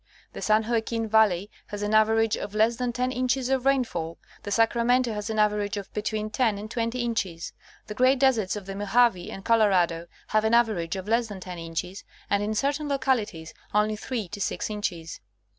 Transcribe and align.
The 0.33 0.41
San 0.41 0.67
Joaquin 0.67 1.07
valley 1.07 1.51
has 1.67 1.83
an 1.83 1.93
average 1.93 2.35
of 2.35 2.55
less 2.55 2.77
than 2.77 2.91
10 2.91 3.11
inches 3.11 3.49
of 3.49 3.67
rainfall, 3.67 4.17
the 4.41 4.49
Sacramento 4.49 5.13
has 5.13 5.29
an 5.29 5.37
average 5.37 5.77
of 5.77 5.93
between 5.93 6.31
10 6.31 6.57
and 6.57 6.71
20 6.71 6.99
inches. 6.99 7.53
The 7.85 7.93
great 7.93 8.17
deserts 8.17 8.55
of 8.55 8.65
the 8.65 8.73
Mojave 8.73 9.29
and 9.29 9.45
Colorado 9.45 10.07
have 10.29 10.43
an 10.43 10.55
average 10.55 10.95
of 10.95 11.07
less 11.07 11.27
than 11.27 11.39
10 11.39 11.59
inches, 11.59 12.03
and 12.31 12.41
in 12.41 12.55
certain 12.55 12.89
localities 12.89 13.53
only 13.75 13.95
3 13.95 14.27
to 14.29 14.41
6 14.41 14.69
inches. 14.71 15.19